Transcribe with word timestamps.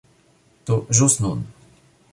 Do 0.71 0.79
ĵus 1.01 1.19
nun 1.27 1.47